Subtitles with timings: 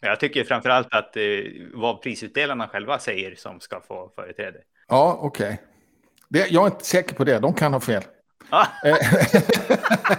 [0.00, 1.22] Jag tycker framförallt att eh,
[1.74, 4.58] vad prisutdelarna själva säger som ska få företräde.
[4.88, 5.60] Ja, okej.
[6.30, 6.46] Okay.
[6.50, 7.38] Jag är inte säker på det.
[7.38, 8.02] De kan ha fel.
[8.50, 8.66] Ah.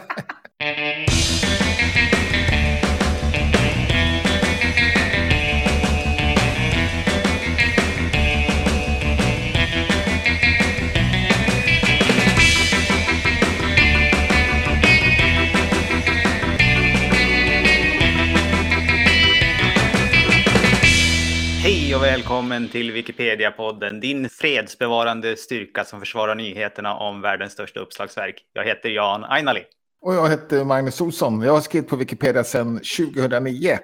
[22.31, 28.45] välkommen till Wikipedia-podden, din fredsbevarande styrka som försvarar nyheterna om världens största uppslagsverk.
[28.53, 29.63] Jag heter Jan Ainali.
[30.01, 31.41] Och jag heter Magnus Olsson.
[31.41, 33.77] Jag har skrivit på Wikipedia sedan 2009.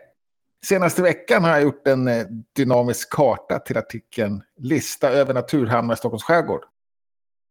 [0.66, 2.26] Senaste veckan har jag gjort en eh,
[2.56, 6.64] dynamisk karta till artikeln Lista över naturhamnar i Stockholms skärgård.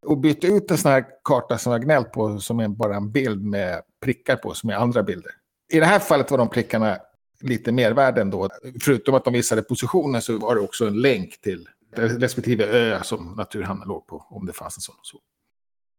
[0.07, 3.13] Och bytt ut en sån här karta som jag gnällt på som är bara en
[3.13, 5.33] bild med prickar på som är andra bilder.
[5.73, 6.99] I det här fallet var de prickarna
[7.41, 8.49] lite mervärden då.
[8.81, 13.35] Förutom att de visade positionen så var det också en länk till respektive ö som
[13.37, 14.97] Naturhamnen låg på, om det fanns en sån.
[15.03, 15.19] Så.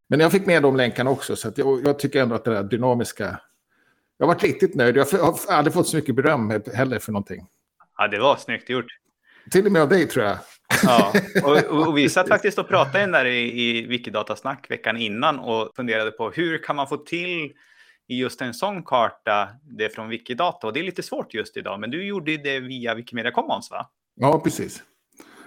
[0.09, 2.63] Men jag fick med de länkarna också, så jag, jag, tycker ändå att det där
[2.63, 3.39] dynamiska...
[4.17, 4.97] Jag har varit riktigt nöjd.
[4.97, 7.47] Jag har aldrig fått så mycket beröm heller för någonting.
[7.97, 8.85] Ja, det var snyggt gjort.
[9.51, 10.37] Till och med av dig tror jag.
[10.83, 15.75] Ja, och, och vi satt faktiskt och pratade där i, i Wikidatasnack veckan innan och
[15.75, 17.53] funderade på hur kan man få till
[18.07, 20.67] i just en sån karta, det är från Wikidata.
[20.67, 23.89] Och det är lite svårt just idag, men du gjorde det via Wikimedia Commons va?
[24.15, 24.83] Ja, precis.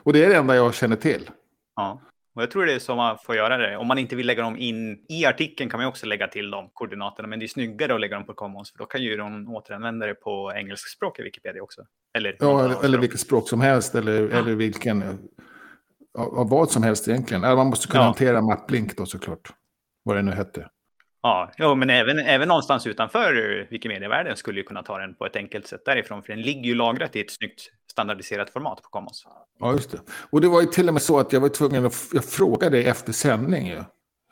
[0.03, 1.31] Och det är det enda jag känner till.
[1.77, 2.01] Ja,
[2.35, 3.77] och jag tror det är så man får göra det.
[3.77, 6.69] Om man inte vill lägga dem in i artikeln kan man också lägga till de
[6.73, 7.29] koordinaterna.
[7.29, 10.07] Men det är snyggare att lägga dem på Commons, för då kan ju de återanvända
[10.07, 11.83] det på engelskspråk i Wikipedia också.
[12.19, 14.39] Eller, ja, eller, eller vilket språk som helst, eller, ja.
[14.39, 15.03] eller vilken,
[16.19, 17.41] av vad som helst egentligen.
[17.41, 18.07] Man måste kunna ja.
[18.07, 19.53] hantera MapLink då såklart,
[20.03, 20.69] vad det nu hette.
[21.23, 25.37] Ja, jo, men även, även någonstans utanför Wikimedia-världen skulle ju kunna ta den på ett
[25.37, 29.27] enkelt sätt därifrån, för den ligger ju lagrat i ett snyggt standardiserat format på Commons.
[29.59, 29.99] Ja, just det.
[30.31, 32.83] Och det var ju till och med så att jag var tvungen att jag frågade
[32.83, 33.85] efter sändning ju.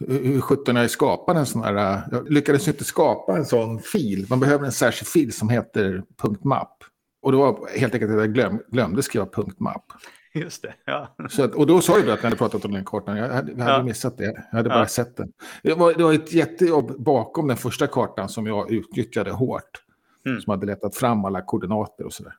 [0.07, 4.27] Hur sjutton jag skapade en sån här, jag lyckades inte skapa en sån fil.
[4.31, 6.03] Man behöver en särskild fil som heter
[6.45, 6.85] .map.
[7.23, 9.93] Och det var helt enkelt att jag glöm, glömde skriva .map.
[10.45, 11.17] Just det, ja.
[11.31, 13.17] Så att, och då sa du att ni hade pratat om den kartan.
[13.17, 13.83] Jag hade, jag hade ja.
[13.83, 14.45] missat det.
[14.51, 15.33] Jag hade bara sett den.
[15.63, 19.85] Det var, det var ett jättejobb bakom den första kartan som jag utnyttjade hårt.
[20.27, 20.41] Mm.
[20.41, 22.33] Som hade letat fram alla koordinater och sådär.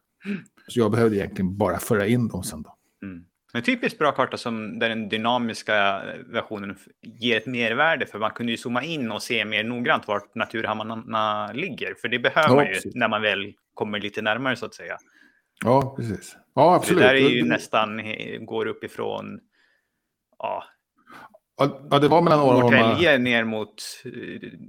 [0.68, 2.76] Så jag behövde egentligen bara föra in dem sen då.
[3.04, 3.26] Mm.
[3.54, 8.52] En typiskt bra karta som där den dynamiska versionen ger ett mervärde för man kunde
[8.52, 11.94] ju zooma in och se mer noggrant vart naturhamnarna ligger.
[12.02, 14.98] För det behöver ja, man ju när man väl kommer lite närmare så att säga.
[15.66, 16.36] Ja, precis.
[16.56, 17.00] Ja, absolut.
[17.00, 18.02] Det där är ju nästan,
[18.46, 19.40] går uppifrån,
[20.38, 20.64] ja.
[21.90, 23.74] Ja, det var mellan Norrtälje ner mot
[24.06, 24.12] eh,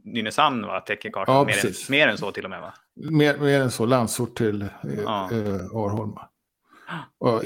[0.05, 0.81] Nynäshamn, va?
[0.81, 1.35] Täcker kartan.
[1.35, 2.75] Ja, mer, än, mer än så till och med, va?
[2.95, 4.69] Mer, mer än så, Landsort till eh,
[5.05, 5.31] ja.
[5.33, 6.29] eh, Arholma.
[7.21, 7.43] Ja,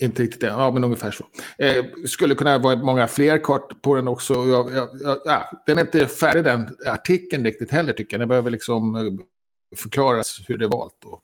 [0.00, 1.24] inte riktigt det, ja, men ungefär så.
[1.58, 4.34] Eh, skulle kunna vara många fler kort på den också.
[4.34, 8.20] Jag, jag, jag, ja, den är inte färdig den artikeln riktigt heller tycker jag.
[8.20, 9.02] Den behöver liksom eh,
[9.78, 11.22] förklaras hur det är valt och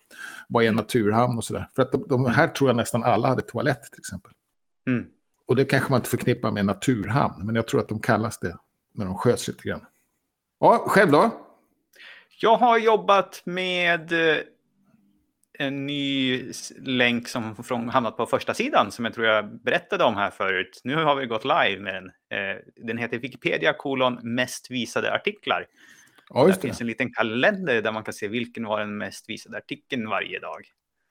[0.53, 1.69] vad är en naturhamn och sådär.
[1.77, 4.33] För att de, de, här tror jag nästan alla hade toalett till exempel.
[4.87, 5.07] Mm.
[5.47, 8.57] Och det kanske man inte förknippar med naturhamn, men jag tror att de kallas det
[8.95, 9.87] när de sköts lite grann.
[10.61, 11.31] Ja, själv då?
[12.41, 14.39] Jag har jobbat med eh,
[15.59, 16.43] en ny
[16.79, 20.81] länk som hamnat på första sidan som jag tror jag berättade om här förut.
[20.85, 22.07] Nu har vi gått live med den.
[22.07, 25.67] Eh, den heter Wikipedia kolon mest visade artiklar.
[26.35, 26.61] Ja, det.
[26.61, 30.39] finns en liten kalender där man kan se vilken var den mest visade artikeln varje
[30.39, 30.61] dag.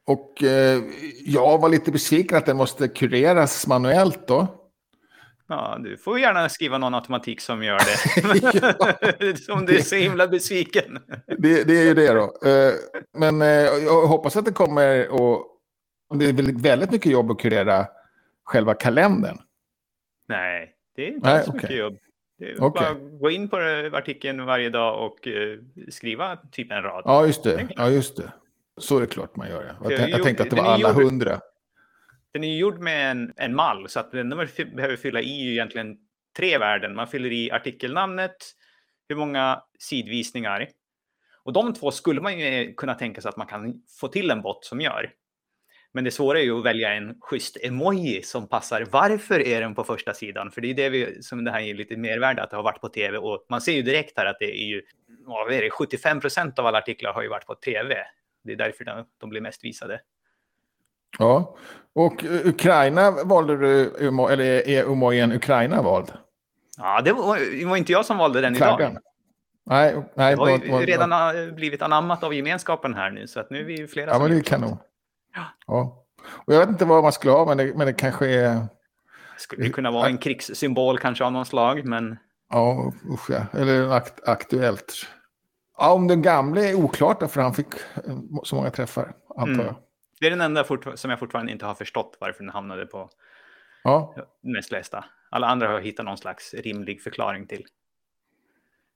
[0.07, 0.81] Och eh,
[1.25, 4.47] jag var lite besviken att den måste kureras manuellt då.
[5.47, 9.37] Ja, du får gärna skriva någon automatik som gör det.
[9.45, 10.99] som du är så himla besviken.
[11.37, 12.49] det, det är ju det då.
[12.49, 12.73] Eh,
[13.17, 15.47] men eh, jag hoppas att det kommer och
[16.13, 17.87] det är väldigt mycket jobb att kurera
[18.43, 19.37] själva kalendern.
[20.27, 21.61] Nej, det är inte Nej, så okay.
[21.61, 21.97] mycket jobb.
[22.41, 22.59] Okay.
[22.59, 23.57] Bara gå in på
[23.93, 25.59] artikeln varje dag och uh,
[25.89, 27.03] skriva typ en rad.
[27.05, 27.67] Ja, just det.
[27.75, 28.33] Ja, just det.
[28.77, 29.75] Så är det klart man gör.
[29.83, 31.39] Jag, jag, jag tänkte att det var alla gjord, hundra.
[32.33, 35.97] Den är gjord med en, en mall, så att den behöver fylla i egentligen
[36.37, 36.95] tre värden.
[36.95, 38.35] Man fyller i artikelnamnet,
[39.09, 40.67] hur många sidvisningar.
[41.43, 44.41] Och de två skulle man ju kunna tänka sig att man kan få till en
[44.41, 45.11] bot som gör.
[45.93, 48.87] Men det svåra är ju att välja en schysst emoji som passar.
[48.91, 50.51] Varför är den på första sidan?
[50.51, 52.81] För det är det vi, som det här ger lite mervärde, att det har varit
[52.81, 53.17] på tv.
[53.17, 54.81] Och man ser ju direkt här att det är ju,
[55.25, 57.95] vad är det, 75 procent av alla artiklar har ju varit på tv.
[58.43, 60.01] Det är därför de, de blir mest visade.
[61.19, 61.57] Ja,
[61.93, 63.95] och Ukraina valde du,
[64.29, 66.11] eller är emojen Ukraina vald?
[66.77, 68.91] Ja, det var, det var inte jag som valde den Flaggan.
[68.91, 69.03] idag.
[69.65, 70.41] Nej, nej, det
[70.71, 74.07] har ju redan blivit anammat av gemenskapen här nu, så att nu är vi flera
[74.07, 74.77] ja, som men det är kanon.
[75.35, 75.43] Ja.
[75.67, 76.05] ja.
[76.45, 78.67] Och jag vet inte vad man skulle ha, men det, men det kanske är...
[79.37, 82.17] Skulle kunna vara en krigssymbol kanske av någon slag, men...
[82.49, 83.45] Ja, usch ja.
[83.59, 84.93] Eller akt aktuellt.
[85.77, 87.67] Ja, om den gamle är oklart för han fick
[88.07, 89.65] eh, så många träffar, antar Mm.
[89.65, 89.75] jag.
[90.19, 90.63] Det är den enda
[90.95, 93.09] som jag fortfarande inte har förstått varför den hamnade på
[93.83, 95.05] Ja, mest lästa.
[95.29, 97.65] Alla andra har jag hittat någon slags rimlig förklaring till.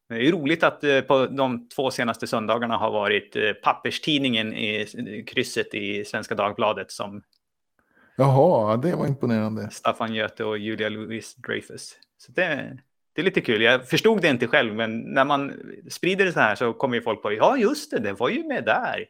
[0.10, 5.25] Det är roligt att eh, på de två senaste söndagarna har varit eh, papperstidningen i
[5.28, 7.22] krysset i Svenska Dagbladet som
[8.16, 9.69] jaha, det var imponerande.
[9.72, 11.96] Staffan Göte och Julia Louis Dreyfus.
[12.18, 12.78] Så det,
[13.13, 13.62] det är lite kul.
[13.62, 15.54] Jag förstod det inte själv, men när man
[15.90, 18.48] sprider det så här så kommer ju folk på ja just det, det var ju
[18.48, 19.06] med där.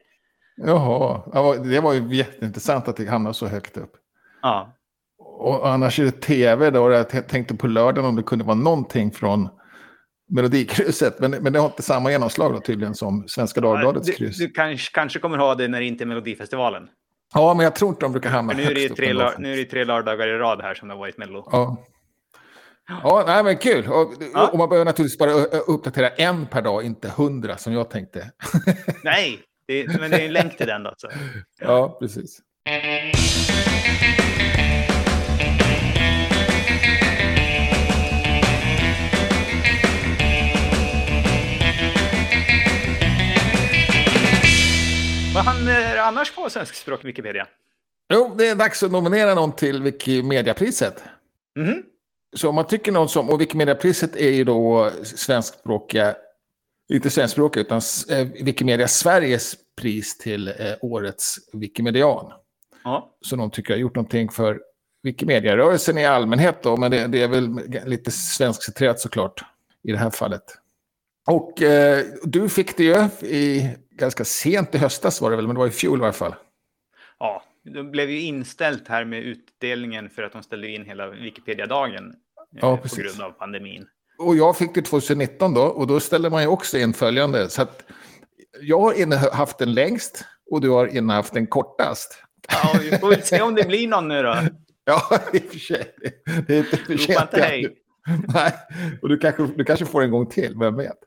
[0.56, 3.92] Jaha, Ja, det var ju jätteintressant att det hamnade så högt upp.
[4.42, 4.72] Ja,
[5.18, 9.10] Och annars är det tv då, jag tänkte på lördagen om det kunde vara någonting
[9.10, 9.48] från
[10.28, 11.18] Melodikrysset.
[11.20, 14.38] Men, men det har inte samma genomslag då tydligen som Svenska Dagbladets du, kryss.
[14.38, 16.88] du kanske, kanske kommer ha det när det inte är Melodifestivalen.
[17.34, 19.52] Ja, men jag tror inte de brukar hamna nu är det högst tre, lör- nu
[19.52, 21.48] är det tre lördagar i rad här som det har varit Mello.
[21.52, 21.84] Ja.
[23.02, 23.86] Ja, nej, men kul.
[23.88, 24.48] Och, Ja.
[24.48, 25.30] och man behöver naturligtvis bara
[25.66, 28.30] uppdatera en per dag, inte hundra som jag tänkte.
[29.04, 30.94] Nej, det, men det är en länk till den då.
[30.96, 31.08] Så.
[31.60, 32.38] Ja, precis.
[45.36, 47.46] Vad han är annars på svenskspråk Wikipedia?
[48.12, 51.02] Jo, det är dags att nominera någon till Wikimediapriset.
[51.58, 51.82] Mhm.
[52.36, 56.16] Så om man tycker någon som, och Wikimediapriset är ju då svenskspråkiga,
[56.92, 57.80] inte svenskspråkiga utan
[58.10, 62.32] eh, Wikimedia Sveriges pris till eh, årets Wikimedian.
[62.84, 63.16] Ja.
[63.20, 64.60] Så de tycker jag har gjort någonting för
[65.02, 69.44] Wikimedia-rörelsen i allmänhet då, men det, det är väl lite svenskcentrerat såklart
[69.82, 70.44] i det här fallet.
[71.26, 75.54] Och eh, du fick det ju i, ganska sent i höstas var det väl, men
[75.54, 76.34] det var i fjol i alla fall.
[77.18, 82.04] ja, det blev ju inställt här med utdelningen för att de ställde in hela Wikipedia-dagen.
[82.06, 83.86] eh, Ja, på grund av pandemin.
[84.18, 87.48] Och jag fick det 2019 då, och då ställde man ju också in följande.
[87.48, 87.82] Så att
[88.60, 92.22] jag har innehaft den längst och du har innehaft den kortast.
[92.48, 94.36] Ja, vi får väl se om det blir någon nu då.
[94.88, 95.94] Ja, i och för sig.
[96.46, 97.30] Det är inte för sent.
[98.34, 98.52] Nej,
[99.02, 100.98] och du kanske, du kanske får en gång till, vem vet.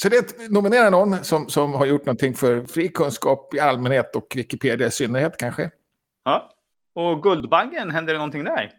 [0.00, 3.60] Så det är att nominera någon som, som har gjort någonting för fri kunskap i
[3.60, 5.70] allmänhet och Wikipedia i synnerhet kanske.
[6.24, 6.50] Ja.
[6.94, 8.72] Och Guldbaggen, händer det någonting där?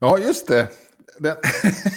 [0.00, 0.68] Ja, just det.
[1.18, 1.36] Den...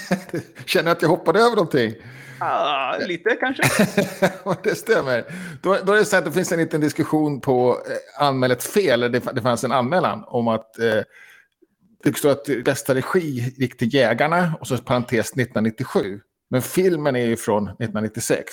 [0.66, 1.94] Känner att jag hoppade över någonting.
[2.40, 3.64] Ja, lite kanske.
[4.64, 5.24] Det stämmer.
[5.62, 8.64] Då, då är det så att det finns en liten diskussion på eh, anmäl ett
[8.64, 9.00] fel.
[9.00, 11.02] Det, det fanns en anmälan om att eh,
[12.04, 16.20] det står att bästa regi gick till Jägarna och så parentes 1997.
[16.50, 18.52] Men filmen är ju från 1996.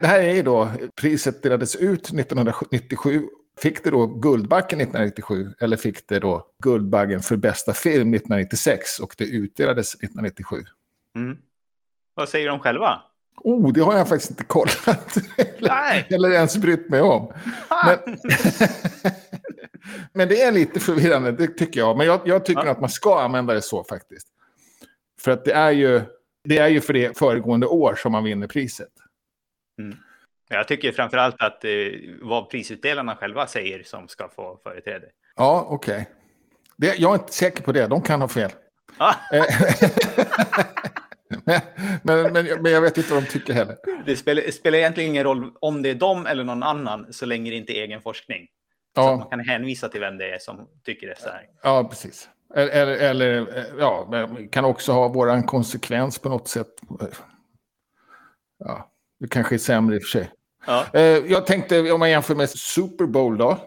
[0.00, 0.70] Det här är ju då,
[1.00, 3.28] priset delades ut 1997.
[3.60, 9.14] Fick det då Guldbaggen 1997 eller fick det då Guldbaggen för bästa film 1996 och
[9.18, 10.56] det utdelades 1997?
[11.16, 11.36] Mm.
[12.14, 13.02] Vad säger de själva?
[13.36, 15.16] Oh, det har jag faktiskt inte kollat.
[15.60, 16.06] Nej.
[16.10, 17.32] Eller ens brytt mig om.
[17.86, 18.18] Men,
[20.12, 21.96] men det är lite förvirrande, det tycker jag.
[21.96, 22.70] Men jag, jag tycker Ja.
[22.70, 24.26] att man ska använda det så faktiskt.
[25.20, 26.02] För att det är ju,
[26.48, 28.88] det är ju för det föregående år som man vinner priset.
[30.48, 31.70] Jag tycker framför allt att eh,
[32.22, 35.06] vad prisutdelarna själva säger som ska få företräde.
[35.36, 36.08] Ja, okej.
[36.76, 38.50] Det- Jag är inte säker på det, de kan ha fel.
[38.98, 39.14] Ah,
[41.44, 41.60] men,
[42.02, 43.76] men, men, men jag vet inte vad de tycker heller.
[44.06, 47.50] det spelar, spelar egentligen ingen roll om det är de eller någon annan så länge
[47.50, 48.46] det inte är egen forskning.
[48.94, 51.46] Så att man Ja, kan hänvisa till vem det är som tycker det så här.
[51.62, 52.28] ja precis.
[52.56, 56.68] Eller, eller, eh, ja, kan också ha våran konsekvens på något sätt.
[58.58, 60.30] Ja, det kanske är sämre i och för sig.
[60.66, 60.86] Ja.
[60.92, 63.58] Eh, Jag tänkte, om man jämför med Super Bowl då,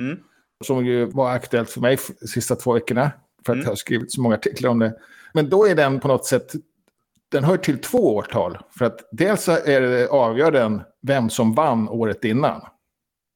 [0.00, 0.18] Mm.
[0.64, 3.10] som ju var aktuellt för mig de sista två veckorna,
[3.46, 3.64] för att Mm.
[3.64, 4.96] jag har skrivit så många artiklar om det.
[5.32, 6.52] Men då är den på något sätt,
[7.28, 8.58] den hör till två årtal.
[8.78, 12.60] För att dels är det, avgör den vem som vann året innan.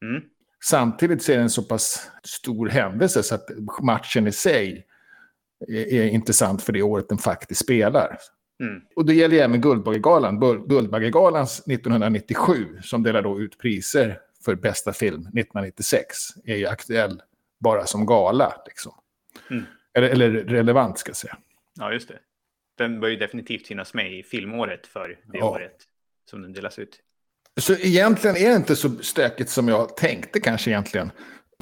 [0.04, 0.22] Mm.
[0.64, 3.48] Samtidigt så är det en så pass stor händelse så att
[3.82, 4.86] matchen i sig
[5.68, 8.18] är, intressant för det året den faktiskt spelar.
[8.60, 8.80] Mm.
[8.96, 10.40] Och det gäller även Guldbaggegalan.
[10.68, 17.22] Guldbaggegalans 1997, som delar då ut priser för bästa film 1996, är ju aktuell
[17.60, 18.54] bara som gala.
[18.66, 18.92] Liksom.
[19.50, 19.64] Mm.
[19.94, 21.36] Eller, eller relevant, ska jag säga.
[21.78, 22.18] ja, just det.
[22.78, 25.50] Den bör ju definitivt finnas med i filmåret för det Ja.
[25.50, 25.76] året
[26.30, 27.00] som den delas ut.
[27.60, 31.10] Så egentligen är det inte så stökigt som jag tänkte kanske egentligen.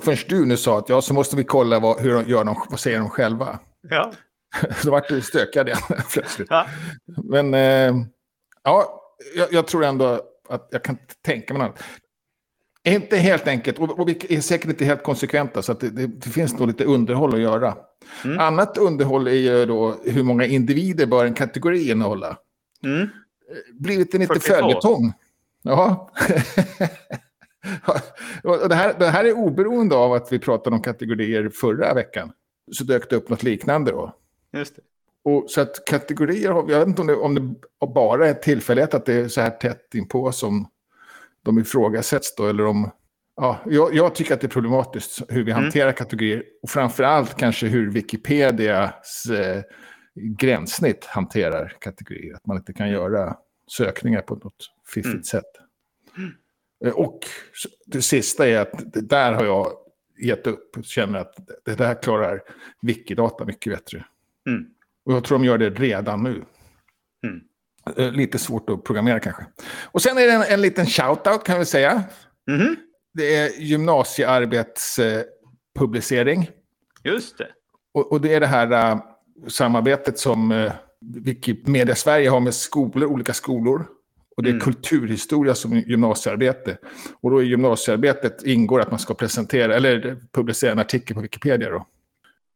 [0.03, 2.57] Förrän du nu sa att ja, så måste vi kolla vad, hur de gör de,
[2.71, 3.59] vad säger de själva.
[3.91, 4.13] Ja.
[4.85, 5.81] Då vart du stökad igen
[6.13, 6.49] plötsligt.
[6.51, 6.67] ja.
[7.25, 7.95] Men eh,
[8.65, 9.03] ja,
[9.37, 11.83] jag, jag tror ändå att jag kan tänka mig något.
[12.85, 16.07] Inte helt enkelt, och, och vi är säkert inte helt konsekventa, så att det, det,
[16.07, 17.77] det finns nog lite underhåll att göra.
[18.25, 18.39] Mm.
[18.39, 22.37] Annat underhåll är ju då hur många individer bör en kategori innehålla.
[22.85, 23.09] Mm.
[23.73, 24.55] Blivit en lite 42.
[24.55, 25.13] följetong.
[25.63, 26.11] Ja.
[28.43, 32.33] och det, här, det här är oberoende av att vi pratade om kategorier förra veckan.
[32.73, 34.17] Så dök det upp något liknande då.
[34.53, 34.83] Just det.
[35.23, 39.07] Och så att kategorier, jag vet inte om det, om det bara är tillfällighet att
[39.07, 40.69] det är så här tätt inpå som
[41.43, 42.91] de ifrågasätts då, eller om...
[43.37, 45.63] Ja, jag, jag tycker att det är problematiskt hur vi Mm.
[45.63, 46.43] hanterar kategorier.
[46.63, 49.63] Och framför allt kanske hur Wikipedias eh,
[50.15, 52.35] gränssnitt hanterar kategorier.
[52.35, 53.37] Att man inte kan göra
[53.67, 55.23] sökningar på något fiffigt Mm.
[55.23, 55.45] sätt.
[56.85, 57.21] Eh, Och
[57.87, 59.73] det sista är att där har jag
[60.23, 60.77] gett upp.
[60.83, 61.35] Känner att
[61.65, 62.41] det där klarar
[62.83, 64.05] Wikidata mycket bättre.
[64.49, 64.65] Mm.
[65.05, 66.45] Och jag tror de gör det redan nu.
[67.27, 67.41] Mm.
[67.97, 69.47] Eh, Lite svårt att programmera kanske.
[69.85, 72.03] Och sen är det en, en liten shout-out kan vi säga.
[72.51, 72.77] Mhm.
[73.15, 76.51] Det är gymnasiearbetspublicering.
[77.05, 77.49] Just det.
[77.95, 78.99] Och, och det är det här eh,
[79.49, 83.87] samarbetet som uh, Wikimedia Sverige har med skolor, olika skolor.
[84.41, 84.61] Och det är Mm.
[84.65, 86.79] kulturhistoria som gymnasiearbete.
[87.21, 91.71] Och då i gymnasiearbetet ingår att man ska presentera, eller publicera en artikel på Wikipedia
[91.71, 91.87] då.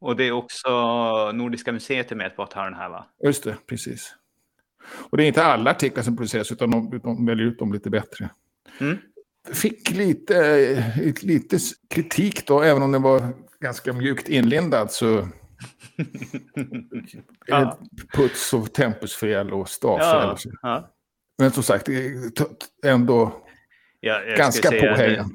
[0.00, 0.68] Och det är också
[1.34, 3.06] Nordiska museet är med på att ha den här va?
[3.24, 4.14] Just det, precis.
[5.10, 7.90] Och det är inte alla artiklar som produceras, utan de, de väljer ut dem lite
[7.90, 8.28] bättre.
[8.80, 8.96] Mm.
[9.52, 11.58] Fick lite, lite
[11.90, 13.22] kritik då, även om den var
[13.60, 14.90] ganska mjukt inlindad.
[14.90, 15.28] Så
[17.46, 17.78] Ja.
[18.12, 20.50] puts och tempusfel och stavfel.
[20.62, 20.90] Ja.
[21.38, 22.44] Men som sagt, t-
[22.86, 23.44] ändå
[24.00, 25.30] Ja, Ganska att påhejad.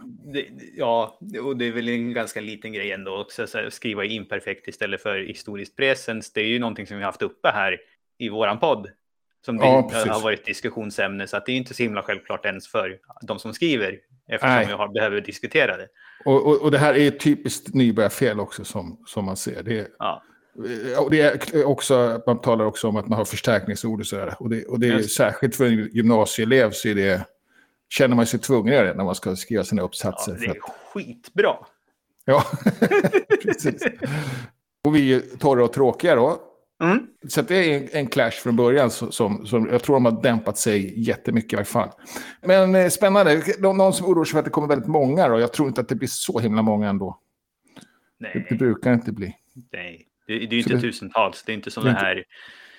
[0.75, 3.47] Ja, och det är väl en ganska liten grej ändå också.
[3.47, 6.33] Så här, skriva imperfekt istället för historiskt presens.
[6.33, 7.77] Det är ju någonting som vi har haft uppe här
[8.17, 8.89] i våran podd.
[9.45, 11.27] Som Ja, har varit diskussionsämne.
[11.27, 13.99] Så att det är inte så himla självklart ens för de som skriver.
[14.27, 14.65] Eftersom Nej.
[14.65, 15.87] vi har, behöver diskutera det.
[16.25, 19.63] Och, och, och det här är ett typiskt nybörjarfel också som, som man ser.
[19.63, 20.23] Det är, Ja,
[20.99, 24.35] och det är också, man talar också om att man har förstärkningsord och sådär.
[24.39, 25.03] Och det, och det är det.
[25.03, 27.25] särskilt för en gymnasieelev så är det,
[27.89, 30.31] känner man sig tvungen att det när man ska skriva sina ja uppsatser.
[30.33, 30.57] det för är att,
[30.93, 31.55] skitbra.
[32.25, 32.43] ja.
[33.43, 33.83] precis.
[34.85, 36.41] Och vi är torra och tråkiga då.
[36.83, 37.07] Mm.
[37.27, 40.57] Så det är en, en clash från början som, som, jag tror de har dämpat
[40.57, 41.89] sig jättemycket i alla fall.
[42.41, 43.43] Men eh, spännande.
[43.59, 45.39] Nå- Någon som oroar sig för att det kommer väldigt många då.
[45.39, 47.19] Jag tror inte att det blir så himla många ändå.
[48.19, 49.35] Det, det Nej, brukar inte bli.
[49.71, 50.05] nej.
[50.29, 51.43] Det, det är ju inte det- tusentals.
[51.43, 52.23] Det är inte som Det det här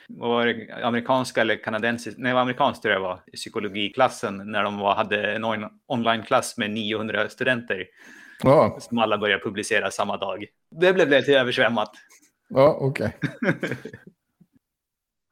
[0.09, 4.63] var det, amerikanska eller kanadensiska, nej det var amerikanskt tror jag var, i psykologiklassen när
[4.63, 7.87] de var, hade en on- onlineklass med 900 studenter
[8.43, 10.45] Ja, som alla började publicera samma dag.
[10.71, 11.91] Det blev lite översvämmat.
[12.49, 13.17] ja okej.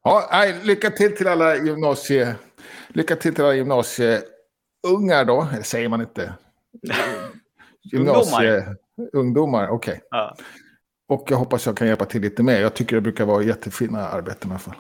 [0.05, 2.35] Ja, nej, lycka till till alla gymnasie...
[2.89, 6.33] Lycka till till alla gymnasieungar då, eller säger man inte?
[7.93, 8.65] Gymnasie...
[9.13, 10.01] Ungdomar, okej.
[10.11, 10.37] Ja.
[11.09, 12.61] Och jag hoppas jag kan hjälpa till lite mer.
[12.61, 14.75] Jag tycker det brukar vara jättefina arbeten i alla fall.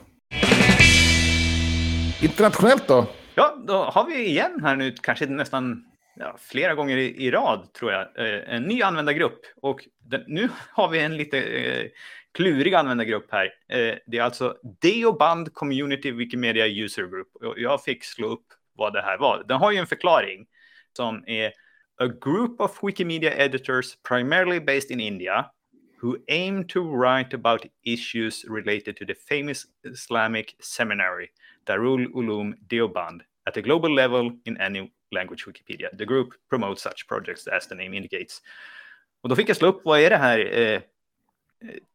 [2.23, 3.06] Internationellt då?
[3.38, 5.85] ja, då har vi igen här nu, kanske nästan
[6.16, 9.40] ja, flera gånger i, i rad tror jag, eh, en ny användargrupp.
[9.62, 11.87] Och den, nu har vi en lite eh,
[12.32, 13.44] klurig användargrupp här.
[13.68, 17.28] Eh, det är alltså Deoband Community Wikimedia User Group.
[17.35, 19.44] Och jag fick slå upp vad det här var.
[19.49, 20.47] Den har ju en förklaring
[20.97, 21.52] som är
[22.00, 25.47] A group of Wikimedia editors primarily based in India
[26.00, 31.30] who aim to write about issues related to the famous Islamic seminary
[31.66, 35.88] Darul Uloom Deoband at a global level in any language Wikipedia.
[35.98, 38.42] The group promotes such projects as the name indicates.
[39.22, 40.80] Och då fick jag slå upp, vad är det här eh,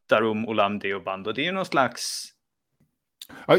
[0.09, 1.27] Darum Ulam Deoband?
[1.27, 2.33] Och det är ju någon slags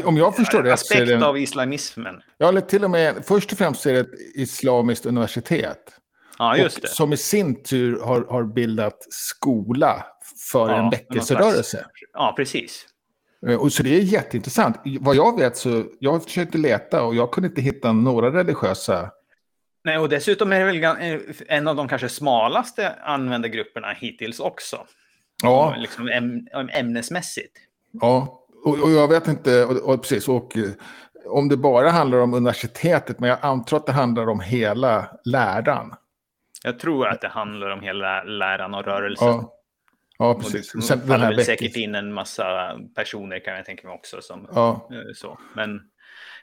[0.03, 1.25] Om jag förstår det så är aspekt det...
[1.25, 2.21] Av islamismen.
[2.37, 3.25] ja, eller till och med...
[3.25, 5.95] Först och främst är det ett islamiskt universitet.
[6.37, 6.87] Ja, just och det.
[6.87, 10.05] Som i sin tur har, har bildat skola
[10.51, 11.85] för Ja, en väckelserörelse.
[12.13, 12.87] Ja, precis.
[13.47, 14.77] Eh, Och så det är jätteintressant.
[14.99, 19.11] Vad jag vet så, jag försökte leta och jag kunde inte hitta några religiösa...
[19.83, 24.85] Nej, och dessutom är det väl eh, en av de kanske smalaste användargrupperna hittills också.
[25.43, 27.57] Ja, Liksom äm ämnesmässigt.
[27.91, 28.41] ja.
[28.65, 30.69] Och, och jag vet inte, och, och precis, och eh,
[31.25, 35.93] om det bara handlar om universitetet, men jag antar att det handlar om hela läran.
[36.63, 39.27] Jag tror att det handlar om hela läran och rörelsen.
[39.27, 39.53] Ja,
[40.17, 40.71] ja Och precis.
[40.71, 41.45] det Sen den faller väl veckan.
[41.45, 44.21] säkert in en massa personer kan jag tänka mig också.
[44.21, 44.89] Som, Ja.
[44.91, 45.39] eh, så.
[45.55, 45.81] Men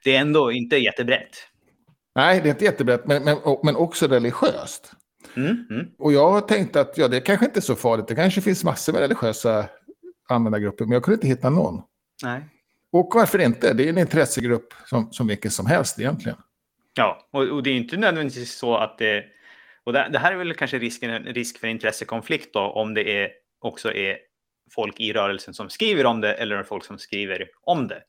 [0.04, 1.48] det är ändå inte jättebrett.
[2.14, 4.92] Nej, det är inte jättebrett, men, men, och- men också religiöst.
[5.36, 5.86] Mm, mm.
[5.98, 8.08] Och jag har tänkt att ja, det kanske inte är så farligt.
[8.08, 9.68] Det kanske finns massor med religiösa
[10.28, 11.82] användargrupper, men jag kunde inte hitta någon.
[12.24, 12.40] Nej.
[12.92, 13.72] Och varför inte?
[13.74, 16.38] Det är en intressegrupp som, som vilken som helst egentligen.
[16.96, 19.24] Ja, och, och det är inte nödvändigtvis så att det
[19.84, 23.28] Och det, det, här är väl kanske risken, risk för intressekonflikt då, om det är,
[23.62, 24.18] också är
[24.70, 28.02] folk i rörelsen som skriver om det eller folk som skriver om det.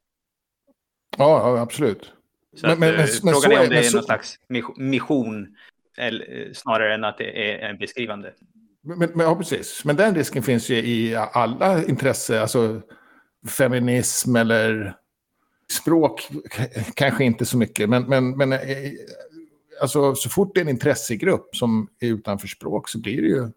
[1.17, 2.13] Ja, absolut.
[2.55, 2.89] Så men, att, men,
[3.24, 4.39] men, frågan är om det är, någon slags
[4.77, 5.55] mission
[5.98, 8.33] eller, snarare än att det är en beskrivande.
[8.81, 9.86] Men, men, ja, precis.
[9.86, 12.81] Men den risken finns ju i alla intressen, alltså
[13.57, 14.95] feminism eller
[15.72, 16.29] språk
[16.95, 17.89] kanske inte så mycket.
[17.89, 18.60] Men, men, men eh,
[19.81, 23.50] alltså, så fort det är en intressegrupp som är utanför språk så blir det ju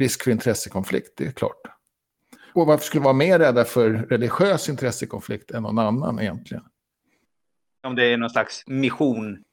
[0.00, 1.60] risk för intressekonflikt, det är klart.
[2.54, 6.64] Och varför skulle vara mer rädda för religiös intressekonflikt än någon annan egentligen?
[7.82, 9.44] Om det är någon slags mission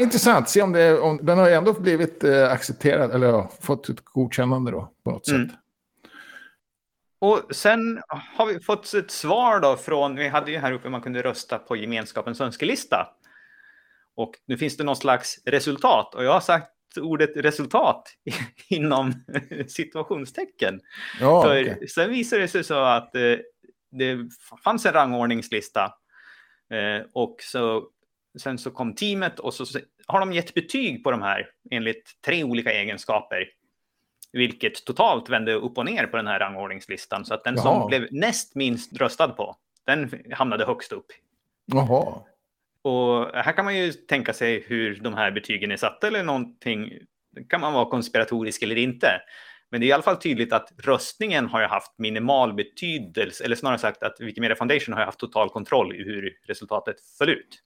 [0.00, 4.04] Intressant, se om, det, om den har ändå blivit eh, accepterad, eller ja, fått ett
[4.04, 5.48] godkännande då på något mm.
[5.48, 5.58] sätt.
[7.18, 8.02] Och sen
[8.36, 11.58] har vi fått ett svar då från, vi hade ju här uppe man kunde rösta
[11.58, 13.08] på gemenskapens önskelista.
[14.14, 18.02] Och nu finns det någon slags resultat och jag har sagt ordet resultat
[18.68, 19.24] inom
[19.68, 20.80] situationstecken.
[21.20, 21.86] Ja, För okay.
[21.88, 23.36] Sen visade det sig så att eh,
[23.90, 24.18] det
[24.64, 25.84] fanns en rangordningslista
[26.70, 27.88] eh, och så
[28.38, 32.44] sen så kom teamet och så har de gett betyg på de här enligt tre
[32.44, 33.48] olika egenskaper.
[34.32, 37.24] Vilket totalt vände upp och ner på den här rangordningslistan.
[37.24, 37.62] Så att den Jaha.
[37.62, 41.06] som blev näst minst röstad på, den hamnade högst upp.
[41.64, 42.22] Jaha.
[42.88, 46.90] Och här kan man ju tänka sig hur de här betygen är satta eller någonting.
[47.48, 49.08] Kan man vara konspiratorisk eller inte.
[49.70, 53.78] Men det är i alla fall tydligt att röstningen har haft minimal betydelse, eller snarare
[53.78, 57.62] sagt att Wikimedia Foundation har haft total kontroll i hur resultatet föll ut.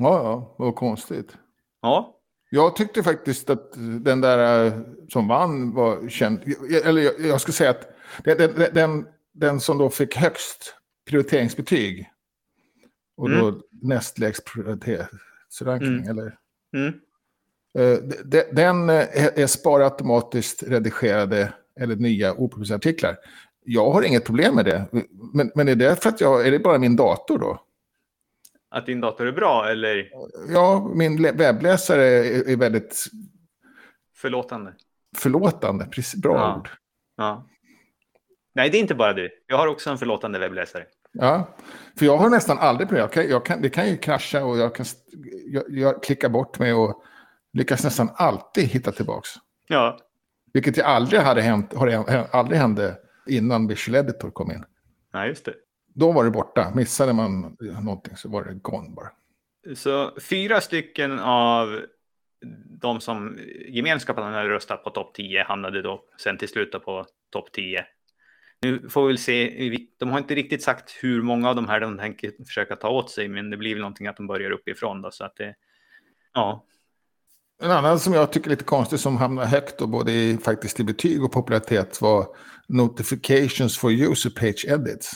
[0.00, 1.36] Ja, ja, vad konstigt.
[1.82, 2.16] Ja.
[2.50, 3.72] Jag tyckte faktiskt att
[4.04, 4.72] den där eh,
[5.08, 6.42] som vann var känd.
[6.84, 7.88] Eller jag, jag ska säga att
[8.24, 10.74] den, den, den, som då fick högst
[11.10, 12.10] prioriteringsbetyg.
[13.20, 13.40] Och mm.
[13.40, 15.98] då näst lägst prioritetsranking.
[15.98, 16.08] Mm.
[16.10, 16.36] Eller,
[16.76, 16.94] mm.
[17.78, 17.98] Eh,
[18.52, 23.16] den eh, är spara automatiskt redigerade eller nya opublicerade artiklar.
[23.64, 24.86] Jag har inget problem med det.
[25.32, 27.60] Men, men är det för att jag, är det bara min dator då?
[28.70, 30.10] att din dator är bra eller?
[30.48, 33.04] Ja, min webbläsare är, väldigt...
[34.14, 34.74] Förlåtande.
[35.16, 36.22] Förlåtande, precis.
[36.22, 36.56] Bra ja.
[36.56, 36.68] ord.
[37.16, 37.46] Ja.
[38.52, 39.30] Nej, det är inte bara du.
[39.46, 40.86] Jag har också en förlåtande webbläsare.
[41.12, 41.56] Ja,
[41.98, 43.02] för jag har nästan aldrig problem.
[43.02, 44.86] Jag kan, jag kan, det kan ju krascha och jag kan
[45.46, 47.02] jag, jag klickar bort mig och
[47.52, 49.28] lyckas nästan alltid hitta tillbaks.
[49.68, 49.98] Ja.
[50.52, 52.96] Vilket jag aldrig hade hänt, har aldrig hände
[53.26, 54.64] innan Visual Editor kom in.
[55.12, 55.54] Nej, just det.
[55.94, 56.72] Då var det borta.
[56.74, 59.10] Missade man någonting så var det gone bara.
[59.76, 61.80] Så fyra stycken av
[62.80, 67.52] de som gemenskapen hade röstat på topp 10 hamnade då sen till slut på topp
[67.52, 67.84] 10.
[68.62, 69.76] Nu får vi väl se.
[69.98, 73.10] De har inte riktigt sagt hur många av de här de tänker försöka ta åt
[73.10, 75.54] sig, men det blir väl någonting att de börjar uppifrån då, så att det.
[76.34, 76.64] Ja.
[77.62, 80.80] En annan som jag tycker är lite konstig som hamnar högt då, både i, faktiskt
[80.80, 82.26] i betyg och popularitet var
[82.68, 85.12] notifications for user page edits.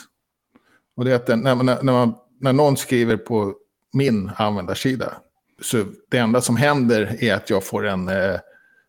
[0.97, 3.55] Och det är att den, när, när, man, när någon skriver på
[3.93, 5.15] min användarsida
[5.63, 8.41] så det enda som händer är att jag får en, eh,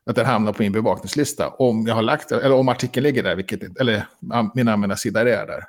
[0.05, 1.49] att den hamnar på min bevakningslista.
[1.49, 4.05] Om jag har lagt eller om artikeln ligger där, vilket, eller
[4.55, 5.63] min användarsida är där.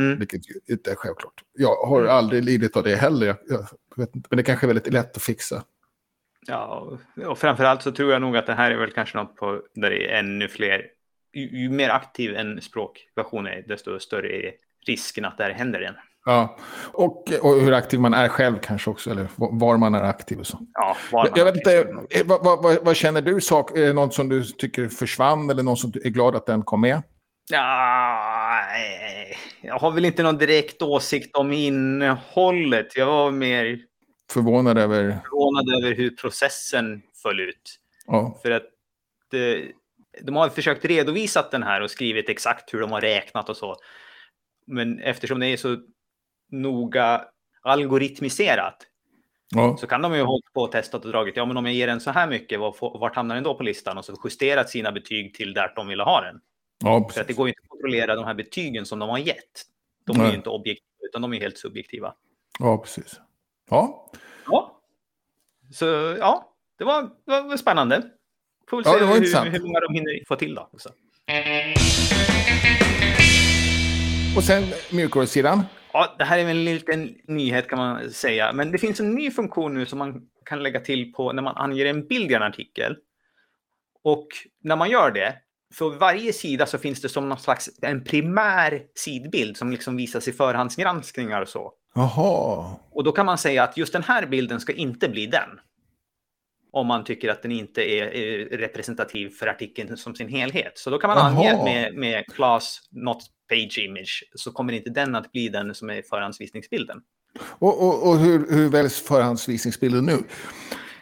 [0.00, 0.18] Mm.
[0.18, 1.42] Vilket inte är självklart.
[1.52, 2.12] Jag har mm.
[2.12, 3.26] aldrig lidit av det heller.
[3.26, 5.64] Jag, jag vet inte, men det kanske är väldigt lätt att fixa.
[6.46, 9.62] Ja, och framförallt så tror jag nog att det här är väl kanske något på
[9.74, 10.86] där det är ännu fler.
[11.32, 14.52] Ju, ju mer aktiv en språkversion är, desto större är
[14.86, 15.94] risken att det här händer igen.
[16.28, 16.56] Ja,
[16.92, 20.46] och, och hur aktiv man är själv kanske också, eller var man är aktiv och
[20.46, 20.58] så.
[20.72, 21.78] Ja, var jag vet inte,
[22.10, 23.40] eh, vad, vad, vad, känner du?
[23.40, 26.62] Sak, är det något som du tycker försvann eller någon som är glad att den
[26.62, 27.02] kom med?
[27.50, 28.60] Ja,
[29.60, 32.96] jag har väl inte någon direkt åsikt om innehållet.
[32.96, 33.78] Jag var mer
[34.32, 37.76] förvånad över, förvånad över hur processen föll ut.
[38.06, 38.38] Ja.
[38.42, 38.66] För att
[39.30, 39.64] det,
[40.22, 43.76] de har försökt redovisa den här och skrivit exakt hur de har räknat och så.
[44.66, 45.76] Men eftersom det är så
[46.50, 47.24] noga
[47.62, 48.86] algoritmiserat
[49.54, 49.76] ja.
[49.76, 51.36] så kan de ju ha hållit på och testat och dragit.
[51.36, 53.98] Ja, men om jag ger den så här mycket, vart hamnar den då på listan?
[53.98, 56.40] Och så justerat sina betyg till där de ville ha den.
[56.78, 59.18] Ja, För att det går ju inte att kontrollera de här betygen som de har
[59.18, 59.62] gett.
[60.06, 60.30] De är Nej.
[60.30, 62.14] ju inte objektiva, utan de är helt subjektiva.
[62.58, 63.20] Ja, precis.
[63.70, 64.10] Ja.
[64.46, 64.80] Ja.
[65.72, 65.84] Så
[66.18, 68.02] ja, det var, det var spännande.
[68.70, 68.96] Får väl se ja,
[69.44, 70.68] hur, hur många de hinner få till då.
[70.72, 70.88] Också.
[74.36, 75.62] Och sen mjukvarusidan?
[75.96, 78.52] Ja, det här är en liten nyhet kan man säga.
[78.52, 81.56] Men det finns en ny funktion nu som man kan lägga till på när man
[81.56, 82.96] anger en bild i en artikel.
[84.04, 84.26] Och
[84.62, 85.34] när man gör det,
[85.74, 90.28] för varje sida så finns det som någon slags en primär sidbild som liksom visas
[90.28, 91.72] i förhandsgranskningar och så.
[91.94, 92.70] Jaha.
[92.90, 95.48] Och då kan man säga att just den här bilden ska inte bli den.
[96.76, 100.72] Om man tycker att den inte är, är representativ för artikeln som sin helhet.
[100.74, 101.50] Så då kan man Jaha.
[101.50, 105.90] ange med, med class not page image så kommer inte den att bli den som
[105.90, 107.00] är förhandsvisningsbilden.
[107.40, 110.16] Och, och, och hur, hur väljs förhandsvisningsbilden nu?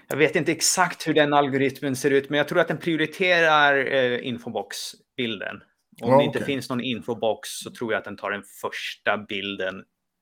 [0.08, 3.94] Jag vet inte exakt hur den algoritmen ser ut, men jag tror att den prioriterar
[3.94, 5.56] eh, infobox-bilden.
[6.02, 6.46] Om Ja, det inte okej.
[6.46, 9.74] finns någon infobox så tror jag att den tar den första bilden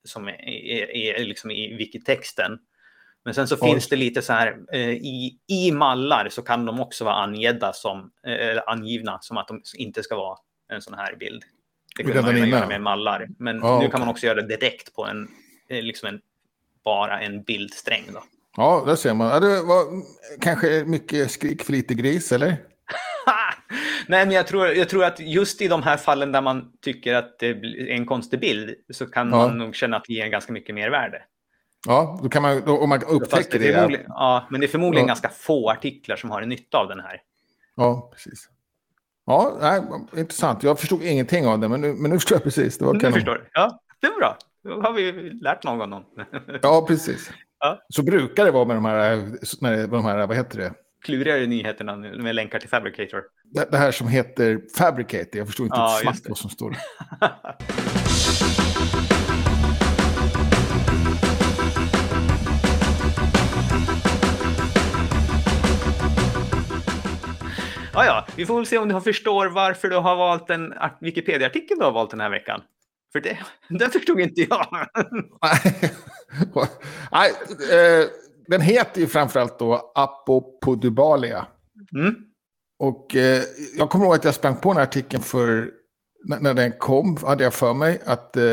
[0.08, 2.58] som är, är, är liksom i wikitexten.
[3.24, 3.70] Men sen så Oj.
[3.70, 7.72] finns det lite så här eh, i, i mallar så kan de också vara angedda
[7.72, 10.38] som, eh, eller angivna som att de inte ska vara
[10.72, 11.42] en sån här bild.
[11.96, 13.28] Det kunde man göra med mallar.
[13.38, 15.28] Men Ja, nu kan man också göra det direkt på en,
[15.68, 16.20] eh, liksom en,
[16.84, 18.04] bara en bildsträng.
[18.14, 18.22] Då.
[18.56, 19.28] Ja, där ser man.
[19.28, 19.84] Ja, det var
[20.40, 22.48] kanske mycket skrik för lite gris, eller?
[24.06, 27.14] Nej, men jag tror, jag tror att just i de här fallen där man tycker
[27.14, 29.36] att det blir en konstig bild så kan Ja.
[29.36, 31.22] man nog känna att det ger ganska mycket mer värde.
[31.86, 34.04] Ja, då kan man, om man upptäcker det det.
[34.08, 35.08] ja, men det är förmodligen Ja.
[35.10, 37.20] ganska få artiklar som har en nytta av den här.
[37.76, 38.48] Ja, precis.
[39.26, 39.82] Ja, nej,
[40.20, 40.62] intressant.
[40.62, 42.78] Jag förstod ingenting av det, men nu, men nu förstår jag precis.
[42.78, 43.12] Det var kanon.
[43.12, 43.48] förstår?
[43.52, 44.36] Ja, det är bra.
[44.64, 46.04] Då har vi lärt någon.
[46.62, 47.30] Ja, precis.
[47.58, 47.78] Ja.
[47.88, 49.16] Så brukar det vara med de här,
[49.60, 50.72] med de här, vad heter det?
[51.04, 53.22] Klurigare nyheterna nu med länkar till Fabricator.
[53.44, 55.38] Det, det här som heter Fabricate.
[55.38, 56.76] Jag förstår inte Ja, ett smack vad som står.
[67.94, 70.98] Ja, ja, vi får väl se om du förstår varför du har valt en art-
[71.00, 72.60] Wikipedia-artikel du har valt den här veckan.
[73.12, 73.38] För det,
[73.78, 74.66] det förstod inte jag.
[77.12, 77.32] Nej,
[77.72, 78.06] eh,
[78.46, 81.46] den heter ju framförallt då Apopodubalia.
[81.94, 82.14] Mm.
[82.78, 83.42] Och eh,
[83.78, 85.70] jag kommer ihåg att jag sprang på den här artikeln för
[86.24, 88.44] när, när den kom, hade jag för mig att eh,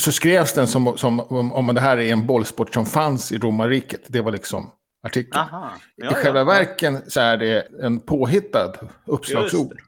[0.00, 3.38] så skrevs den som, som om, om det här är en bollsport som fanns i
[3.38, 4.00] romarriket.
[4.06, 4.70] Det var liksom
[5.08, 5.40] artikeln.
[5.40, 5.72] Aha.
[5.96, 6.44] Ja, I själva ja.
[6.44, 8.72] verken så är det en påhittad
[9.04, 9.80] uppslagsord.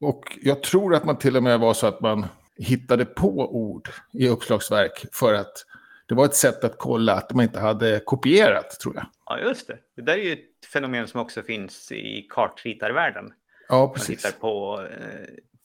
[0.00, 2.26] Och jag tror att man till och med var så att man
[2.58, 5.64] hittade på ord i uppslagsverk för att
[6.08, 9.06] det var ett sätt att kolla att man inte hade kopierat, tror jag.
[9.26, 9.78] Ja, just det.
[9.96, 13.32] Det där är ju ett fenomen som också finns i kartritarvärlden.
[13.68, 14.22] Ja, Man precis.
[14.22, 14.82] tittar på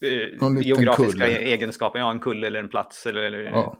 [0.01, 1.99] eh, eh, geografiska egenskaper.
[1.99, 3.77] Ja, en kulle eller en plats eller, eller Ja.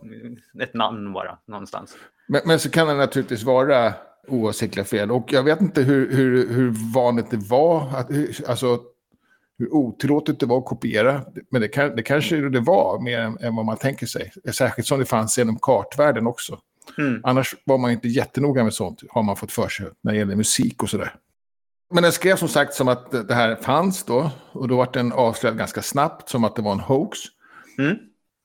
[0.62, 1.98] ett namn bara någonstans.
[2.28, 3.94] Men, men så kan det naturligtvis vara
[4.32, 5.12] oavsiktliga fel.
[5.12, 8.80] Och jag vet inte hur, hur, hur vanligt det var, att, hur, alltså
[9.58, 11.22] hur otillåtet det var att kopiera.
[11.50, 14.32] Men det, kan, det kanske det var mer än, än vad man tänker sig.
[14.54, 16.60] Särskilt som det fanns genom kartvärlden också.
[16.98, 17.22] Mm.
[17.24, 20.36] Annars var man inte jättenoga med sånt, har man fått för sig, när det gäller
[20.36, 21.16] musik och sådär.
[21.94, 25.12] Men den skrev som sagt som att det här fanns då, och då var den
[25.12, 27.20] avslöjad ganska snabbt som att det var en hoax.
[27.78, 27.98] Mm.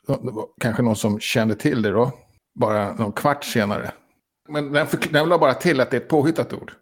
[0.07, 2.13] Det var kanske någon som kände till det då,
[2.55, 3.91] bara någon kvart senare.
[4.49, 6.73] Men den, den la bara till att det är ett påhittat ord.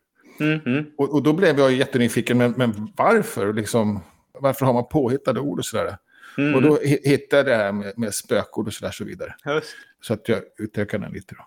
[0.40, 0.61] Mm.
[0.66, 0.85] Mm.
[0.98, 3.53] Och, och då blev jag jättenyfiken, men, men varför?
[3.53, 4.00] Liksom,
[4.40, 5.96] varför har man påhittade ord och sådär?
[6.38, 6.55] Mm.
[6.55, 9.35] Och då hi- hittade jag det här med, med spökord och sådär så vidare.
[9.46, 9.66] Just,
[10.00, 11.46] Så att jag utökade den lite då.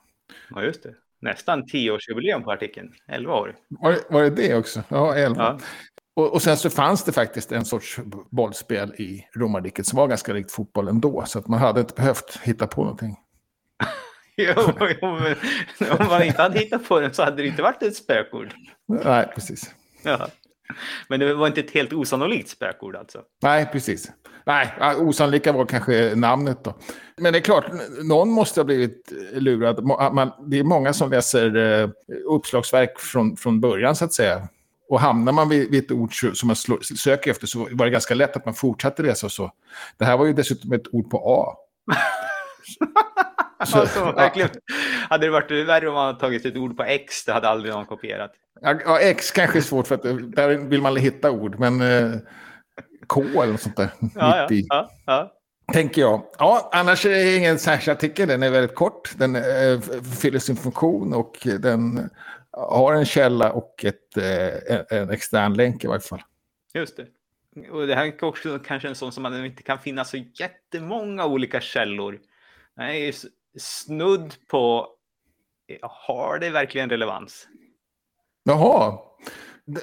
[0.50, 0.94] ja, just det.
[1.20, 2.94] Nästan tioårsjubileum på artikeln.
[3.08, 3.56] Elva år.
[3.68, 4.84] Var, var det det också?
[4.90, 5.44] Ja, elva.
[5.44, 5.60] Ja.
[6.14, 8.00] Och, och sen så fanns det faktiskt en sorts
[8.30, 11.24] bollspel i romarriket som var ganska likt fotboll ändå.
[11.28, 13.16] Så att man hade inte behövt hitta på någonting.
[14.42, 14.54] Jo,
[15.02, 15.36] jo, men
[16.00, 18.54] om man inte hade hittat på den så hade det inte varit ett spökord.
[18.88, 19.74] Nej, precis.
[20.04, 20.28] Ja.
[21.08, 23.22] Men det var inte ett helt osannolikt spökord alltså.
[23.42, 24.12] Nej, precis.
[24.46, 26.74] Nej, osannolika var kanske namnet då.
[27.18, 27.66] Men det är klart,
[28.04, 29.84] någon måste ha blivit lurad.
[30.14, 31.90] Man, det är många som läser eh,
[32.26, 34.48] uppslagsverk från, från början så att säga.
[34.90, 37.92] Och hamnar man vid, vid ett ord som man slår, söker efter så var det
[37.92, 39.52] ganska lätt att man fortsatte läsa och så.
[39.98, 41.56] Det här var ju dessutom ett ord på A.
[43.66, 44.50] Så- alltså, verkligen.
[45.10, 47.74] Hade det varit värre om man hade tagit ett ord på X, det hade aldrig
[47.74, 48.32] någon kopierat.
[48.62, 50.04] Ja, X kanske är svårt för att
[50.36, 51.60] där vill man hitta ord.
[51.60, 52.12] Men eh,
[53.08, 53.90] K eller något sånt där.
[54.16, 54.66] Ja, mitt i.
[54.70, 55.34] ja, ja.
[55.74, 56.22] Tänker jag.
[56.40, 58.28] Ja, annars är det ingen särskild artikel.
[58.28, 59.12] Den är väldigt kort.
[59.18, 59.80] Den eh,
[60.22, 62.10] fyller sin funktion och den
[62.52, 66.22] har en källa och ett, eh, en- extern länk i varje fall.
[66.74, 67.06] Just det.
[67.72, 71.26] Och det här är också kanske en sån som man inte kan finna så jättemånga
[71.26, 72.20] olika källor.
[72.80, 73.26] Är s-
[73.60, 74.88] snudd på,
[75.82, 77.48] har det verkligen relevans?
[78.44, 79.00] Jaha.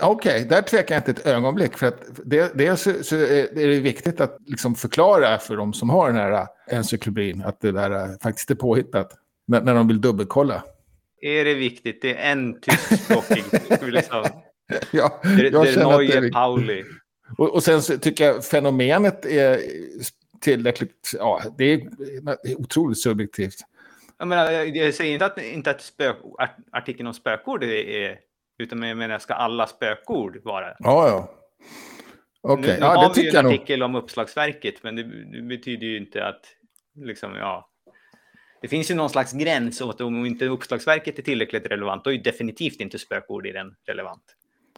[0.01, 1.79] Okej, där tvekar jag inte ett ögonblick.
[1.79, 5.91] För att det, dels så, så är det viktigt att liksom förklara för de som
[5.91, 9.13] har den här eh, encyklopedin att det där eh, faktiskt är påhittat.
[9.47, 10.63] När, när de vill dubbelkolla.
[11.21, 12.03] Är det viktigt?
[12.03, 13.45] Det är en tyskspråkig.
[13.83, 14.25] liksom.
[14.91, 16.31] Ja, jag att det är neue.
[16.31, 16.85] Pauli.
[17.39, 19.61] Och, och sen så tycker jag fenomenet är
[20.45, 21.81] tillräckligt, ja, det är
[22.57, 23.57] otroligt subjektivt.
[24.19, 28.19] Jag, menar, jag säger inte att, inte att spök, art- artikeln om spökord är,
[28.59, 30.67] Utan jag menar, ska alla spökord vara?
[30.79, 31.35] Ja, ja.
[32.41, 33.53] Okej, Nu, nu ja, har det vi tycker en jag nog.
[33.55, 35.03] artikel om uppslagsverket, men det,
[35.33, 36.47] det betyder ju inte att
[36.95, 37.71] liksom, ja.
[38.63, 42.15] Det finns ju någon slags gräns åt om inte uppslagsverket är tillräckligt relevant, då är
[42.15, 44.23] ju definitivt inte spökord i den relevant.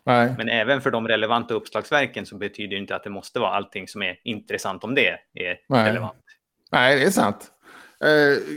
[0.07, 0.35] Nej.
[0.39, 3.89] Men även för de relevanta uppslagsverken så betyder det inte att det måste vara allting
[3.89, 5.19] som är intressant om det är
[5.69, 5.89] Nej.
[5.89, 6.17] relevant.
[6.73, 7.51] Nej, det är sant.
[8.05, 8.11] Eh,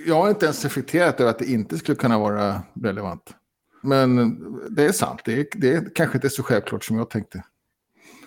[0.08, 3.36] Jag har inte ens reflekterat över att det inte skulle kunna vara relevant.
[3.84, 4.38] Men
[4.76, 5.22] det är sant.
[5.26, 7.44] Det är, det är kanske inte så självklart som jag tänkte.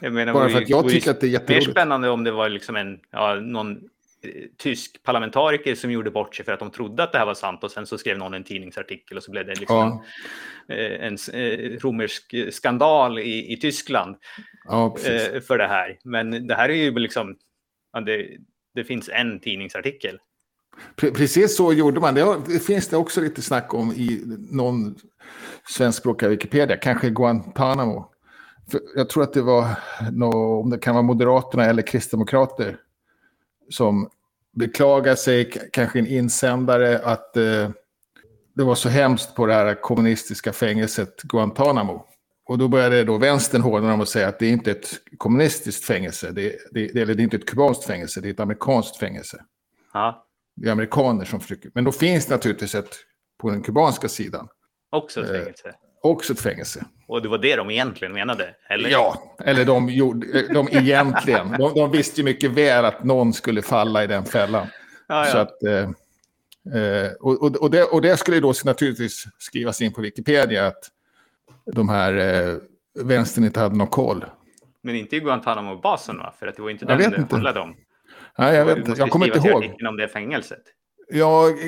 [0.00, 1.70] Jag menar, Bara för att jag tycker att det är Mer jätteroligt.
[1.70, 3.78] spännande om det var liksom en, ja, någon
[4.58, 7.64] tysk parlamentariker som gjorde bort sig för att de trodde att det här var sant
[7.64, 11.06] och sen så skrev någon en tidningsartikel och så blev det liksom Ja, en, eh,
[11.06, 14.16] en eh, romersk eh, skandal i, i Tyskland
[14.64, 14.96] ja
[15.46, 15.98] för det här.
[16.04, 17.37] Men det här är ju liksom,
[18.06, 18.28] det,
[18.74, 20.18] det finns en tidningsartikel.
[20.96, 22.14] Pre- Precis så gjorde man.
[22.14, 24.94] Det, finns det också lite snack om i någon
[25.68, 28.08] svenskspråkiga Wikipedia, kanske Guantanamo.
[28.70, 29.66] För jag tror att det var,
[30.12, 32.76] nå- om det kan vara Moderaterna eller Kristdemokrater,
[33.70, 34.11] som
[34.57, 37.70] beklagar sig, kanske en insändare, att eh,
[38.55, 42.07] det var så hemskt på det här kommunistiska fängelset Guantanamo.
[42.44, 46.31] Och då började då vänstern hårdna och säga att det är inte ett kommunistiskt fängelse,
[46.33, 49.44] det, det, eller det är inte ett kubanskt fängelse, det är ett amerikanskt fängelse
[49.92, 51.70] Ja, det är amerikaner som försöker.
[51.75, 52.96] Men då finns det naturligtvis ett,
[53.38, 54.48] på den kubanska sidan,
[54.90, 55.75] också ett Eh, fängelse.
[56.02, 56.84] Också ett fängelse.
[57.06, 58.90] Och det var det de egentligen menade, eller?
[58.90, 61.50] Ja, eller de, gjorde, de egentligen.
[61.58, 64.66] De, de visste ju mycket väl att någon skulle falla i den fällan.
[65.08, 65.90] ja, Så att, eh,
[66.80, 70.90] eh, och, och, och, det, och det skulle då naturligtvis skrivas in på Wikipedia att
[71.72, 72.56] de här eh,
[73.04, 74.24] vänstern inte hade någon koll.
[74.82, 76.34] Men inte i Guantanamo-basen va?
[76.38, 77.76] För att det var inte Jag den det handlade om.
[78.38, 78.92] Nej, jag, vet inte.
[78.98, 79.76] jag kommer inte ihåg.
[79.88, 80.62] om det fängelset.
[81.14, 81.59] Jag,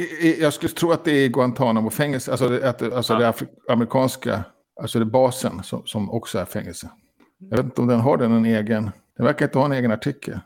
[0.41, 3.19] jag skulle tro att det är Guantanamo-fängelse, alltså, det- att, alltså Ja.
[3.19, 4.45] det afri- amerikanska,
[4.81, 6.91] alltså det basen som, som också är fängelse.
[7.39, 9.91] Jag vet inte om den har den en egen, den verkar inte ha en egen
[9.91, 10.41] artikel.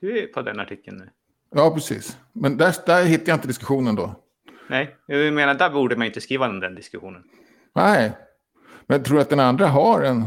[0.00, 1.08] Du är på den artikeln nu.
[1.54, 2.18] Ja, precis.
[2.32, 4.14] Men där, där hittar jag inte diskussionen då.
[4.68, 7.22] Nej, jag menar där borde man inte skriva om den diskussionen.
[7.74, 8.12] Nej,
[8.86, 10.24] men jag tror att den andra har en...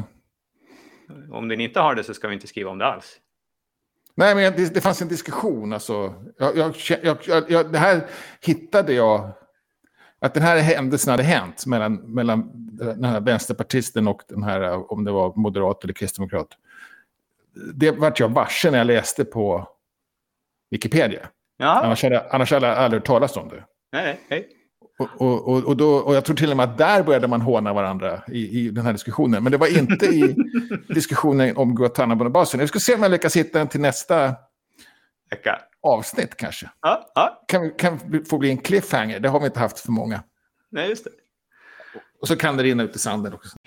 [1.31, 3.19] Om den inte har det så ska vi inte skriva om det alls.
[4.15, 5.73] Nej, men det, det fanns en diskussion.
[5.73, 6.13] Alltså.
[6.37, 8.07] Jag, jag, jag, jag, det här
[8.41, 9.31] hittade jag...
[10.19, 15.03] Att den här händelsen hade hänt mellan, mellan den här vänsterpartisten och den här, om
[15.03, 16.47] det var moderat eller kristdemokrat.
[17.73, 19.67] Det vart jag varse när jag läste på
[20.71, 21.27] Wikipedia.
[21.57, 23.63] Ja, Annars hade, jag aldrig hört talas om det.
[23.91, 24.47] nej, nej.
[24.99, 27.73] Och, och, och, då, och jag tror till och med att där började man håna
[27.73, 29.43] varandra i, i den här diskussionen.
[29.43, 30.35] Men det var inte i
[30.93, 32.59] diskussionen om Guantanamo-basen.
[32.59, 34.35] Jag ska se om jag lyckas hitta den till nästa
[35.29, 35.61] Vecka.
[35.81, 36.69] avsnitt kanske.
[36.81, 40.23] Ja, ja, Kan, kan få bli en cliffhanger, det har vi inte haft för många.
[40.71, 41.09] nej, just det.
[42.21, 43.57] Och så kan det rinna ut i sanden också.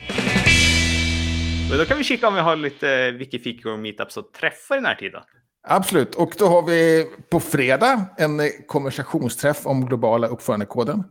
[1.70, 4.78] Men då kan vi kika om vi har lite Wikifikor och meetups att träffa i
[4.78, 5.22] den här tiden.
[5.68, 11.04] Absolut, och då har vi på fredag en konversationsträff om globala uppförandekoden.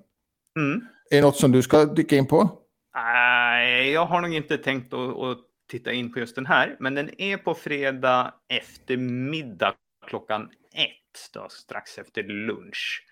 [0.56, 0.88] Mm.
[1.12, 2.62] Är det något som du ska dyka in på?
[2.96, 5.38] Nej, jag har nog inte tänkt att, att
[5.72, 9.74] titta in på just den här, men den är på fredag eftermiddag
[10.08, 13.06] klockan ett, då, strax efter lunch.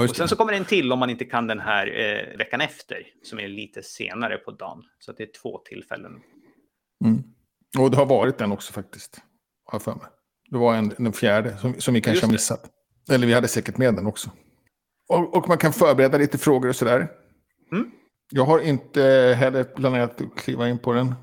[0.00, 2.38] Just och sen så kommer det en till om man inte kan den här eh,
[2.38, 4.82] veckan efter, som är lite senare på dagen.
[4.98, 6.12] Så det är två tillfällen.
[7.04, 7.22] Mm.
[7.78, 9.22] Och det har varit den också faktiskt,
[9.64, 10.06] har jag för mig.
[10.50, 12.70] Det var en, den fjärde som, som vi kanske har missat.
[13.10, 14.30] Eller vi hade säkert med den också.
[15.08, 17.08] Och, och man kan förbereda lite frågor och sådär.
[17.72, 17.90] Mm.
[18.30, 19.02] Jag har inte
[19.38, 21.14] heller planerat att kliva in på den.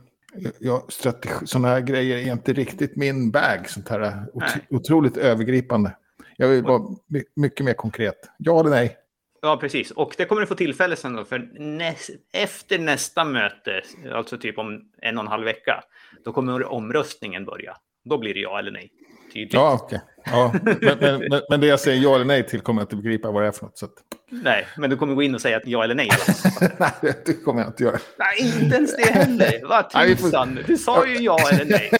[0.60, 3.70] Jag- strategi, sådana här grejer är inte riktigt min bag.
[3.70, 4.68] Sånt här ot, Nej.
[4.70, 5.96] otroligt övergripande.
[6.38, 8.30] Jag vill vara my, mycket mer konkret.
[8.38, 8.98] Ja eller nej?
[9.42, 9.92] Ja, precis.
[9.92, 13.82] Och det kommer du få tillfälle sen då, för näs- efter nästa möte,
[14.14, 15.84] alltså typ om en och en halv vecka,
[16.26, 17.78] då kommer omröstningen börja.
[18.06, 18.92] Då blir det ja eller nej.
[19.34, 19.54] Tydligt.
[19.54, 20.02] Ja, okej.
[20.26, 20.54] Ja,
[21.00, 23.44] men, men, men, det jag säger ja eller nej till kommer jag inte begripa vad
[23.44, 23.78] det är för något.
[23.78, 23.94] Så att,
[24.32, 26.10] Nej, men du kommer gå in och säga att ja eller nej.
[26.80, 28.00] nej, det kommer jag inte göra.
[28.18, 29.62] nej, inte ens det heller.
[29.68, 30.60] Vad tusan.
[30.68, 31.92] Du sa ju ja eller nej.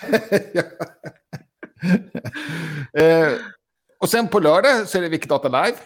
[3.24, 3.34] eh,
[4.00, 5.78] och sen på lördag så är det Wikidata Live.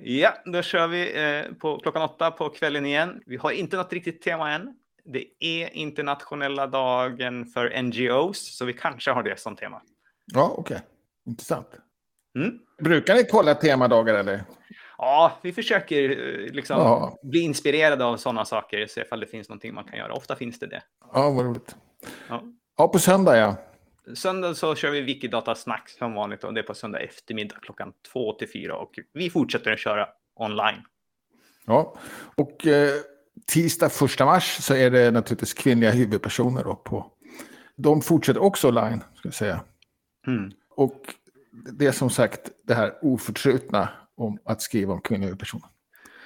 [0.00, 3.20] Ja, då kör vi eh, på klockan åtta på kvällen igen.
[3.26, 4.74] Vi har inte något riktigt tema än.
[5.04, 9.82] Det är internationella dagen för NGOs, så vi kanske har det som tema.
[10.32, 10.80] Ja, okej.
[11.26, 11.68] Intressant.
[12.38, 12.58] Mm.
[12.82, 14.44] Brukar ni kolla temadagar eller?
[14.98, 17.18] Ja, vi försöker eh, liksom Ja.
[17.22, 20.12] bli inspirerade av sådana saker, se ifall det finns någonting man kan göra.
[20.12, 20.82] Ofta finns det det.
[21.14, 21.76] Ja, vad roligt.
[22.28, 22.42] Ja.
[22.76, 23.56] Ja, på söndag ja.
[24.14, 27.92] Söndag så kör vi Wikidata Snack som vanligt och det är på söndag eftermiddag klockan
[28.12, 30.82] två till fyra och vi fortsätter att köra online.
[31.66, 31.96] ja.
[32.36, 32.90] Och eh,
[33.46, 37.12] tisdag 1 mars så är det naturligtvis kvinnliga huvudpersoner då på.
[37.76, 39.60] De fortsätter också online, ska jag säga.
[40.26, 40.50] Mm.
[40.76, 41.14] Och
[41.78, 45.66] det är som sagt det här oförtrutna om att skriva om kvinnliga huvudpersoner.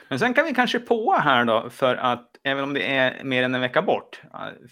[0.08, 3.42] Men sen kan vi kanske på här då, för att även om det är mer
[3.42, 4.22] än en vecka bort,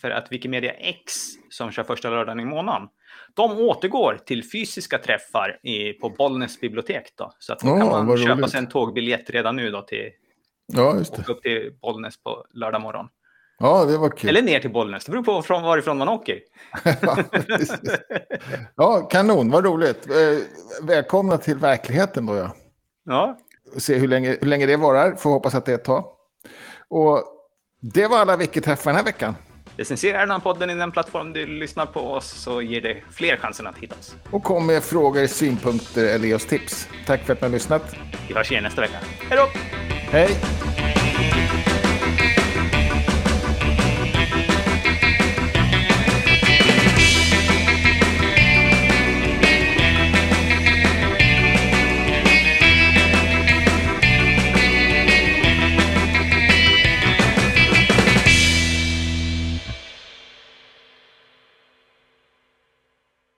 [0.01, 1.13] för att Wikimedia X
[1.51, 2.89] som kör första lördagen i månaden,
[3.35, 7.13] de återgår till fysiska träffar i, på Bollnäs bibliotek.
[7.17, 7.33] Då.
[7.39, 10.11] Så att då Ja, kan man köpa sig en tågbiljett redan nu då till
[10.67, 11.33] Ja, just det.
[11.33, 13.09] upp till Bollnäs på lördag morgon.
[13.65, 14.31] Ja, det var kul.
[14.31, 16.39] Eller ner till Bollnäs, det beror på från varifrån man åker.
[16.85, 17.17] Ja,
[18.77, 20.11] ja, kanon, vad roligt.
[20.11, 20.39] Eh,
[20.87, 22.51] välkomna till verkligheten då, ja.
[23.05, 23.39] Ja,
[23.77, 26.05] Se hur länge, hur länge det varar, får hoppas att det är ett tag.
[26.89, 27.25] Och
[27.81, 29.35] det var alla Wiki-träffar den här veckan.
[29.77, 33.37] recensera den här podden i den plattform du lyssnar på oss så ger det fler
[33.37, 34.15] chansen att hitta oss.
[34.31, 36.89] Och kom med frågor, synpunkter eller ge oss tips.
[37.07, 37.97] Tack för att ni har lyssnat.
[38.29, 38.99] Vi hörs igen nästa vecka.
[39.29, 39.47] Hej då!
[40.11, 40.29] Hej!